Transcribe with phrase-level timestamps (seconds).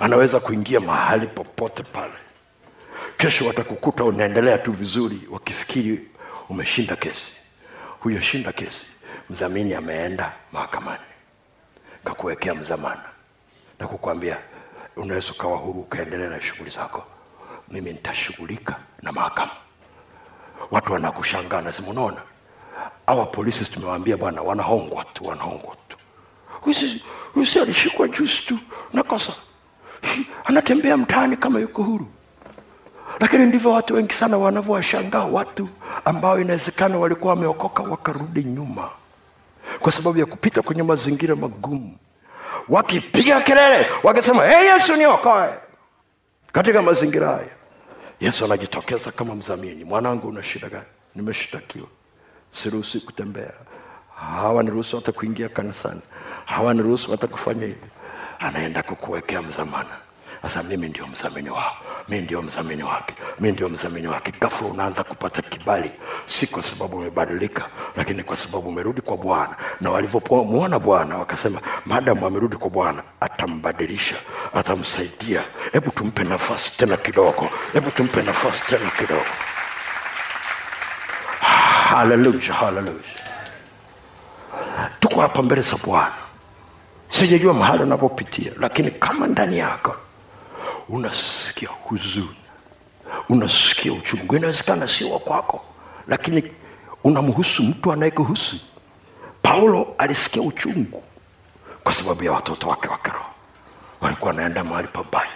[0.00, 2.12] anaweza kuingia mahali popote pale.
[3.16, 6.08] Kesho watakukuta unaendelea tu vizuri wakifikiri
[6.48, 7.32] umeshinda kesi.
[8.00, 8.86] Huyoshinda kesi.
[9.30, 11.02] Mdhamini ameenda mahakamani.
[12.04, 13.02] Kakuwekea mdhamana
[13.80, 14.38] na kukwambia
[14.96, 17.04] unaweza ukawa huru ukaendelea na shughuli zako.
[17.68, 19.50] Mimi nitashughulika na mahakama.
[20.70, 22.22] Watu wanakushangaa nasema unaona
[23.06, 25.96] awa polisi tumewaambia bwana wanahongwa tu wanahongwa tu.
[27.32, 28.58] Huyu si- alishikwa juzi tu
[28.92, 29.32] nakosa
[30.44, 32.06] anatembea mtaani kama yuko huru.
[33.20, 35.68] Lakini ndivyo watu wengi sana wanavyowashangaa watu
[36.04, 38.90] ambao inawezekana walikuwa wameokoka wakarudi nyuma
[39.80, 41.96] kwa sababu ya kupita kwenye mazingira magumu.
[42.68, 45.50] Wakipiga kelele wakisema hey, yesu niokoe.
[46.52, 47.48] Katika mazingira haya
[48.20, 50.84] yesu anajitokeza kama mdhamini mwanangu una shida gani?
[51.14, 51.86] Nimeshtakiwa.
[52.50, 53.52] Siruhusi kutembea.
[54.16, 56.00] Hawaniruhusu hata kuingia kanisani.
[56.44, 57.86] Hawaniruhusu hata kufanya hivi
[58.40, 59.96] anaenda kukuwekea mdhamana
[60.42, 61.76] sasa mimi ndio mdhamini wao
[62.08, 63.14] mi ndio mdhamini wake.
[63.40, 64.32] Mi ndio mdhamini wake.
[64.40, 65.92] Ghafla unaanza kupata kibali.
[66.26, 67.66] Si kwa sababu umebadilika
[67.96, 69.56] lakini kwa sababu umerudi kwa bwana.
[69.80, 74.16] Na walivyomwona bwana wakasema maadamu amerudi kwa bwana atambadilisha
[74.54, 75.44] atamsaidia.
[75.72, 77.50] Hebu tumpe nafasi tena kidogo.
[77.72, 79.24] Hebu tumpe nafasi tena kidogo.
[81.90, 83.02] Haleluya haleluya
[85.00, 86.12] tuko hapa mbele za bwana
[87.20, 89.96] sijajua mahali unapopitia lakini kama ndani yako
[90.88, 92.36] unasikia huzuni
[93.28, 95.64] unasikia uchungu inawezekana sio wa kwako
[96.08, 96.52] lakini
[97.04, 98.56] unamhusu mtu anayekuhusu.
[99.42, 101.02] Paulo alisikia uchungu
[101.84, 103.30] kwa sababu ya watoto wake wa kiroho.
[104.00, 105.32] Walikuwa wanaenda mahali pabaya.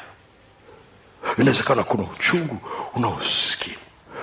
[1.39, 2.59] Inawezekana kuna uchungu
[2.95, 3.77] unaosikia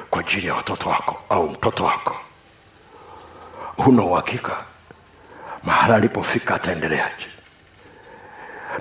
[0.09, 2.15] kwa ajili ya watoto wako au mtoto wako.
[3.77, 4.63] Huna uhakika
[5.63, 7.27] mahala alipofika ataendeleaje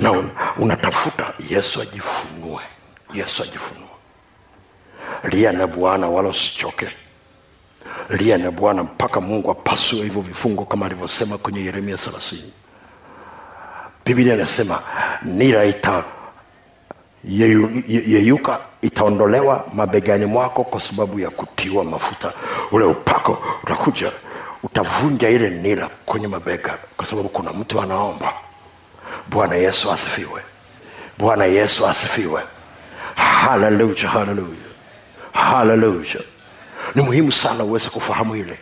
[0.00, 2.62] na un, unatafuta yesu ajifunue.
[3.14, 3.86] Yesu ajifunue.
[5.24, 6.88] Lia na bwana wala usichoke.
[8.10, 12.52] Lia na bwana mpaka mungu apasue hivyo vifungo kama alivyosema kwenye yeremia thelathini.
[14.04, 14.82] Biblia inasema
[15.22, 16.04] nira ita
[17.24, 22.32] yeyuka itaondolewa mabegani mwako kwa sababu ya kutiwa mafuta.
[22.72, 24.12] Ule upako utakuja
[24.62, 28.34] utavunja ile nira kwenye mabega kwa sababu kuna mtu anaomba
[29.28, 30.42] bwana yesu asifiwe.
[31.18, 32.42] Bwana yesu asifiwe.
[33.14, 34.56] Haleluya haleluya
[35.32, 36.20] haleluya
[36.94, 38.58] ni muhimu sana uweze kufahamu ile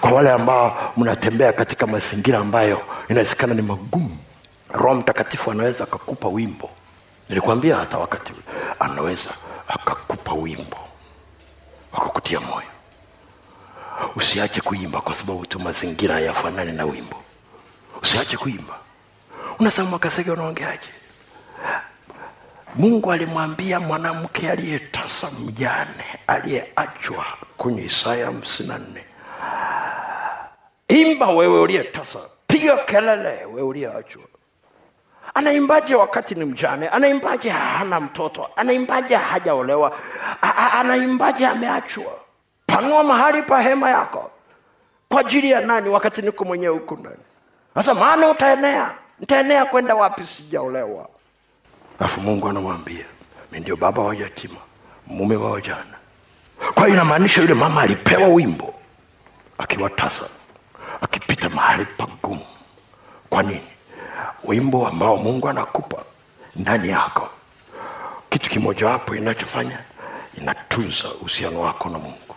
[0.00, 4.18] kwa wale ambao mnatembea katika mazingira ambayo inawezekana ni magumu
[4.72, 6.70] roho mtakatifu anaweza akakupa wimbo.
[7.28, 8.32] Nilikwambia hata wakati
[8.80, 9.30] anaweza
[9.68, 10.76] akakupa wimbo
[11.92, 12.66] wakakutia moyo.
[14.16, 17.16] Usiache kuimba kwa sababu tu mazingira yafanani na wimbo.
[18.02, 18.74] Usiache kuimba
[19.62, 20.88] unasema Mwakasege unaongeaje?
[22.74, 27.24] Mungu alimwambia mwanamke aliyetasa mjane aliyeachwa
[27.56, 29.04] kwenye isaya hamsini na nne
[30.88, 34.22] imba wewe uliyetasa piga kelele wewe uliyeachwa.
[35.34, 36.88] Anaimbaje wakati ni mjane?
[36.88, 38.48] Anaimbaje hana mtoto?
[38.56, 39.98] Anaimbaje hajaolewa?
[40.72, 42.12] Anaimbaje ameachwa?
[42.66, 44.30] Panua mahali pa hema yako.
[45.08, 45.88] Kwa ajili ya nani?
[45.88, 47.16] Wakati niko mwenyewe huku ndani.
[47.74, 51.08] Sasa maana utaenea ntaenea kwenda wapi sijaolewa?
[51.98, 53.04] Alafu mungu anamwambia
[53.52, 54.60] mi ndio baba wa yatima
[55.06, 55.94] mume wa wajana
[56.74, 58.74] kwa hiyo inamaanisha yule mama alipewa wimbo
[59.58, 60.24] akiwa tasa
[61.00, 62.46] akipita mahali pagumu.
[63.30, 63.66] Kwa nini?
[64.44, 66.02] Wimbo ambao mungu anakupa
[66.56, 67.28] ndani yako
[68.30, 69.78] kitu kimojawapo inachofanya
[70.38, 72.34] inatunza uhusiano wako na mungu.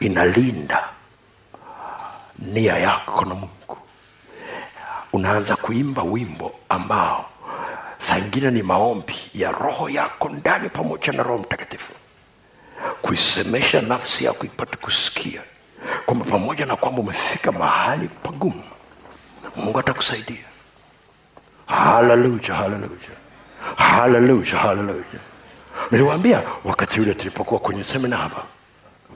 [0.00, 0.88] Inalinda
[2.38, 3.75] nia yako na mungu
[5.16, 7.24] unaanza kuimba wimbo ambao
[7.98, 11.92] saa ingine ni maombi ya roho yako ndani pamoja na roho mtakatifu.
[13.02, 15.42] Kuisemesha nafsi yako ipate kusikia
[16.06, 18.62] kwamba pamoja na kwamba umefika mahali pagumu
[19.56, 20.44] mungu atakusaidia.
[21.66, 23.10] Haleluya haleluya
[23.76, 25.04] haleluya haleluya.
[25.90, 28.42] Niliwaambia wakati ule tulipokuwa kwenye semina hapa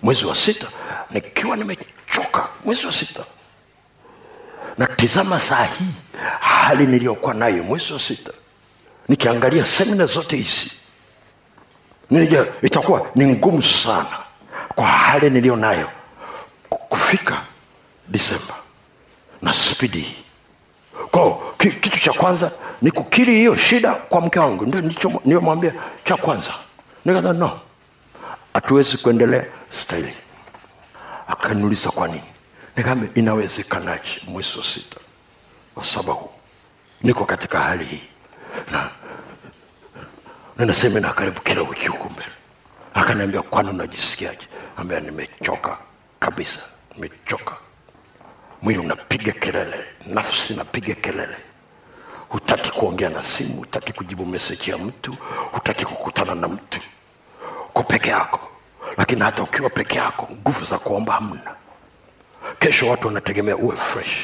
[0.03, 0.67] mwezi wa sita
[1.11, 3.25] nikiwa nimechoka mwezi wa sita
[4.81, 5.85] natizama saa hii
[6.41, 8.32] hali niliyokuwa nayo mwezi wa sita
[9.09, 10.71] nikiangalia semina zote hizi
[12.11, 14.19] nilija itakuwa ni ngumu sana
[14.75, 15.91] kwa hali niliyo nayo
[16.69, 17.43] kufika
[18.09, 18.55] disemba
[19.43, 20.17] na spidi hii.
[21.11, 22.50] Kwao kitu cha kwanza
[22.82, 24.67] ni kukiri hiyo shida kwa mke wangu.
[24.67, 24.81] Ndio
[25.25, 25.75] niliyomwambia
[26.05, 26.53] cha kwanza.
[27.05, 27.61] Nikasema no
[28.55, 30.15] hatuwezi kuendelea staili
[31.29, 32.23] akaniuliza kwa nini
[32.81, 34.97] nikaambia inawezekanaje mwezi wa sita
[35.75, 36.31] kwa sababu
[37.03, 38.03] niko katika hali hii
[38.73, 38.91] na
[40.59, 42.29] ninasema na karibu kila wiki huku mbele.
[42.94, 44.49] Akaniambia kwani unajisikiaje?
[44.77, 45.79] Ambia nimechoka
[46.21, 46.61] kabisa
[46.94, 47.56] nimechoka.
[48.62, 51.37] Mwili unapiga kelele nafsi napiga kelele.
[52.29, 55.17] Hutaki kuongea na simu hutaki kujibu meseji ya mtu
[55.53, 56.81] hutaki kukutana na mtu.
[57.69, 58.41] Uko peke yako.
[58.97, 61.55] Lakini hata ukiwa peke yako nguvu za kuomba hamna
[62.61, 64.17] kesho watu wanategemea uwe fresh.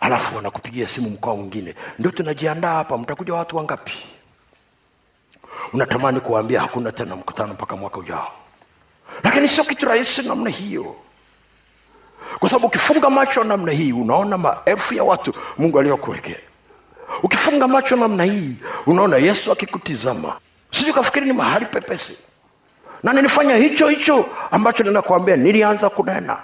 [0.00, 3.92] Alafu wanakupigia simu mkoa mwingine ndio tunajiandaa hapa mtakuja watu wangapi?
[5.72, 8.32] Unatamani kuwaambia hakuna tena mkutano mpaka mwaka ujao.
[9.24, 10.96] Lakini sio kitu rahisi namna hiyo.
[12.38, 16.38] Kwa sababu ukifunga macho namna hii unaona maelfu ya watu mungu aliyokuwekea.
[17.22, 18.54] Ukifunga macho namna hii
[18.86, 20.36] unaona yesu akikutizama.
[20.70, 22.18] Sijui kafikiri ni mahali pepesi.
[23.02, 26.38] Na nilifanya hicho hicho ambacho ninakwambia nilianza kunena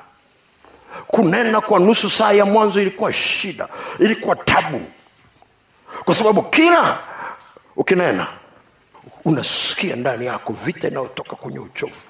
[1.11, 3.69] kunena kwa nusu saa ya mwanzo ilikuwa shida
[3.99, 4.81] ilikuwa tabu.
[6.05, 6.99] Kwa sababu kila
[7.77, 8.27] ukinena
[9.25, 12.01] unasikia ndani yako vita inayotoka kwenye uchovu.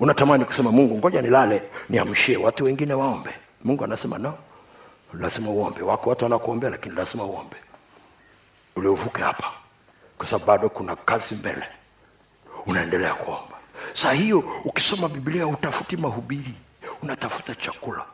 [0.00, 3.30] Unatamani kusema mungu ngoja nilale niamshie watu wengine waombe.
[3.64, 4.34] Mungu anasema no
[5.14, 5.82] lazima uombe.
[5.82, 7.56] Wako watu wanakuombea lakini lazima uombe.
[8.76, 9.52] Uliovuke hapa
[10.18, 11.64] kwa sababu bado kuna kazi mbele.
[12.66, 13.56] Unaendelea kuomba.
[13.94, 16.54] Saa hiyo ukisoma biblia utafuti mahubiri
[17.02, 18.04] unatafuta chakula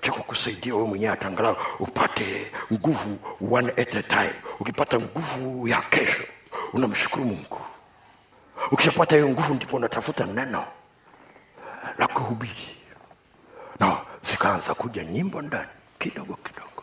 [0.00, 3.18] cha kukusaidia wewe mwenyewe atangalau upate nguvu
[3.54, 4.34] one at a time.
[4.60, 6.24] Ukipata nguvu ya kesho
[6.72, 7.60] unamshukuru mungu.
[8.70, 10.64] Ukishapata hiyo nguvu ndipo unatafuta neno
[11.98, 12.76] la kuhubiri.
[13.80, 15.68] Na zikaanza kuja nyimbo ndani
[15.98, 16.82] kidogo kidogo.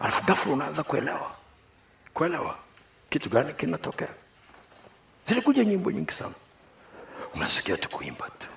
[0.00, 1.30] Alafu ghafla unaanza kuelewa.
[2.14, 2.58] Kuelewa
[3.10, 4.08] kitu gani kinatokea.
[5.26, 6.34] Zilikuja nyimbo nyingi sana.
[7.34, 8.48] Unasikia tu kuimba tu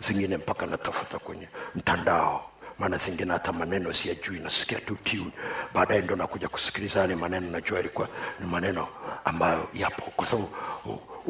[0.00, 2.50] zingine mpaka natafuta kwenye mtandao.
[2.78, 5.30] Maana zingine hata maneno siyajui nasikia tu tune
[5.74, 8.08] baadaye ndo nakuja kusikiliza yale maneno najua yalikuwa
[8.40, 8.88] ni maneno
[9.24, 10.02] ambayo yapo.
[10.16, 10.48] Kwa sababu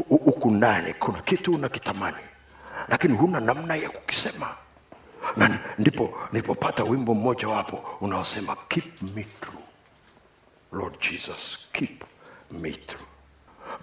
[0.08, 2.17] huku ndani kuna kitu unakitamani
[2.88, 4.55] lakini huna namna ya kukisema.
[5.37, 9.62] Na ndipo nilipopata wimbo mmoja wapo unaosema keep me true
[10.73, 12.05] lord jesus keep
[12.50, 13.06] me true.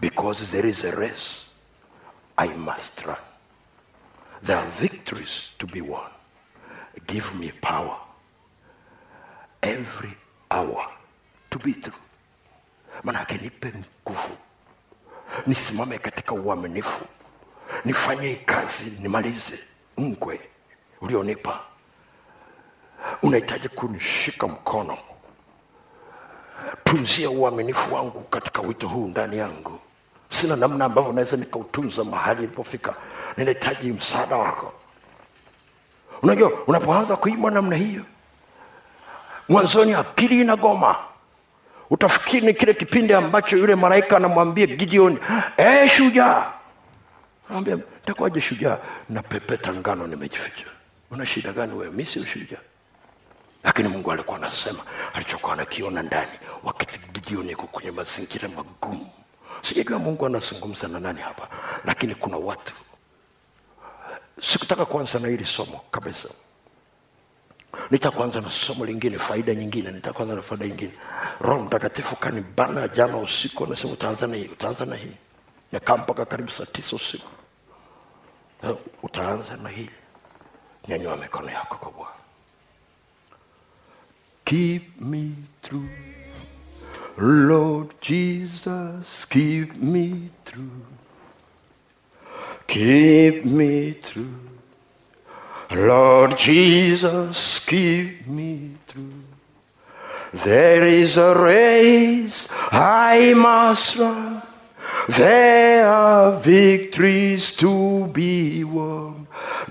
[0.02, 1.42] Because there is a race
[2.38, 3.16] i must run
[4.44, 6.10] there are victories to be won.
[7.08, 7.98] Give me power.
[9.64, 10.14] Every
[10.52, 10.86] hour
[11.52, 12.00] to be through.
[13.04, 13.74] manake nipe
[14.08, 14.38] nguvu.
[15.48, 17.06] Nisimame katika uaminifu.
[17.86, 19.60] Nifanye kazi nimalize.
[20.02, 20.40] Ngwe
[21.02, 21.60] ulionipa.
[23.24, 24.98] Unahitaji kunishika mkono.
[26.84, 29.80] Tunzia uaminifu wangu katika wito huu ndani yangu.
[30.30, 32.96] Sina namna ambavyo naweza nikautunza mahali ilipofika
[33.38, 34.74] ninahitaji msaada wako
[36.22, 38.04] unajua unapoanza kuimba namna hiyo
[39.50, 40.96] mwanzoni akili inagoma
[41.90, 45.20] utafikiri ni kile kipindi ambacho yule malaika anamwambia gideoni
[45.58, 46.52] e, shujaa
[47.50, 48.78] ambia nitakuwaje shujaa?
[49.10, 50.66] Napepeta ngano nimejificha.
[51.12, 51.92] Una shida gani wewe?
[51.94, 52.58] mi si ushujaa.
[53.64, 54.80] Lakini Mungu alikuwa anasema
[55.14, 56.32] alichokuwa anakiona ndani,
[56.64, 59.10] wakati Gideoni iko kwenye mazingira magumu.
[59.62, 61.48] Sijajua Mungu anazungumza na nani hapa,
[61.86, 62.74] lakini kuna watu.
[64.42, 66.30] Sikutaka kuanza na hili somo kabisa,
[67.92, 70.94] nitakuanza na somo lingine, faida nyingine, nitakuanza na faida nyingine.
[71.42, 75.12] Roho Mtakatifu kanibana jana usiku, nasema utaanza na hii, utaanza na hii.
[75.72, 77.28] Nikaa mpaka karibu saa tisa usiku.
[79.04, 79.92] Utaanza na hili
[80.88, 82.12] nyanyua mikono yako kwa bwana.
[84.46, 85.32] Keep me
[85.62, 85.90] through
[87.18, 90.70] lord jesus keep me true
[92.68, 94.40] keep me true
[95.72, 99.24] lord jesus keep me true
[100.46, 104.42] there is a race i must run
[105.08, 109.28] there are victories to be won.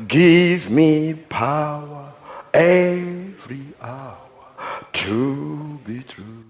[0.09, 2.13] Give me power
[2.55, 4.17] every hour
[4.95, 6.45] to be true.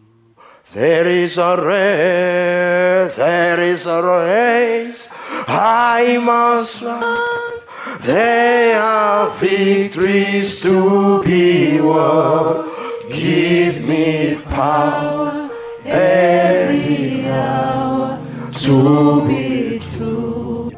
[0.72, 5.05] There is a race, there is a race
[5.48, 7.60] I must run.
[8.00, 12.68] There are victories to be won.
[13.10, 15.48] Give me power
[15.84, 18.18] every hour
[18.64, 20.72] to be true.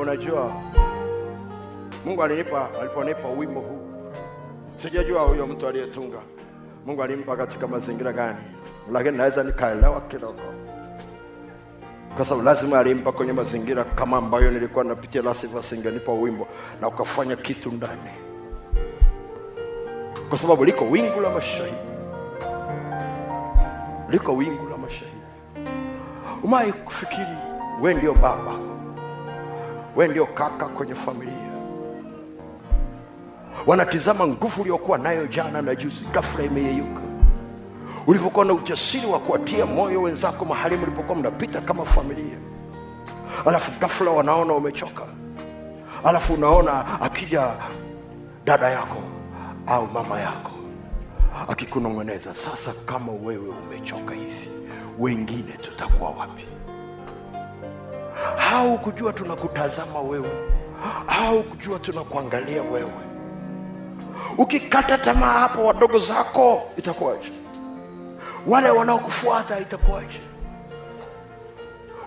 [0.00, 0.52] Unajua,
[2.04, 3.80] Mungu alinipa aliponipa wimbo huu,
[4.74, 6.18] sijajua huyo mtu aliyetunga
[6.86, 8.38] Mungu alimpa katika mazingira gani,
[8.92, 10.42] lakini naweza nikaelewa kidogo,
[12.16, 16.48] kwa sababu lazima alimpa kwenye mazingira kama ambayo nilikuwa napitia, la asingenipa wimbo
[16.80, 18.10] na ukafanya kitu ndani,
[20.28, 21.76] kwa sababu liko wingu la mashahidi,
[24.10, 25.14] liko wingu la mashahidi.
[26.42, 27.36] Umai kufikiri
[27.82, 28.52] we ndio baba
[29.96, 31.34] we ndio kaka kwenye familia.
[33.66, 37.03] Wanatizama nguvu uliokuwa nayo jana na juzi ghafla imeyeyuka
[38.06, 42.38] ulivyokuwa na ujasiri wa kuwatia moyo wenzako mahali mlipokuwa mnapita kama familia.
[43.46, 45.02] Alafu ghafla wanaona umechoka.
[46.04, 47.50] Alafu unaona akija
[48.44, 48.96] dada yako
[49.66, 50.50] au mama yako
[51.48, 54.48] akikunong'oneza sasa kama wewe umechoka hivi
[54.98, 56.44] wengine tutakuwa wapi?
[58.54, 60.30] Au kujua tunakutazama wewe.
[61.08, 62.92] Au kujua tunakuangalia wewe.
[64.38, 67.32] Ukikata tamaa hapo wadogo zako itakuwaje
[68.46, 70.20] wale wanaokufuata itakuwaje?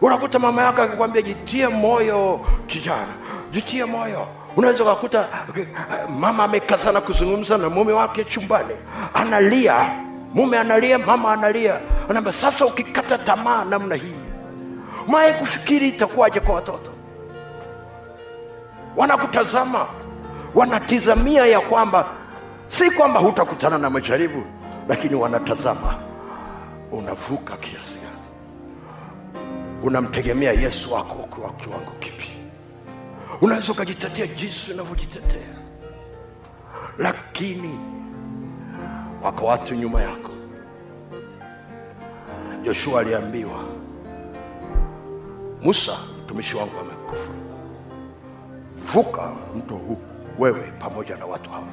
[0.01, 3.07] Unakuta mama yako akikwambia jitie moyo kijana
[3.51, 4.27] jitie moyo.
[4.57, 5.27] Unaweza ukakuta
[6.19, 8.73] mama amekazana kuzungumza na mume wake chumbani.
[9.13, 9.91] Analia.
[10.33, 11.79] Mume analia mama analia.
[12.09, 14.15] Anaambia sasa ukikata tamaa namna hii
[15.07, 16.91] mae kufikiri itakuwaje kwa watoto?
[18.97, 19.87] Wanakutazama
[20.55, 22.05] wanatizamia ya kwamba
[22.67, 24.43] si kwamba hutakutana na majaribu
[24.89, 25.95] lakini wanatazama
[26.91, 28.27] unavuka kiasi gani?
[29.83, 32.31] Unamtegemea yesu wako kwa kiwango kipi?
[33.41, 35.47] Unaweza ukajitetea jinsi unavyojitetea.
[36.97, 37.79] Lakini
[39.23, 40.31] wako watu nyuma yako.
[42.63, 43.63] Joshua aliambiwa
[45.61, 47.31] musa mtumishi wangu amekufa.
[48.93, 49.97] Vuka mto huu
[50.39, 51.67] wewe pamoja na watu hawa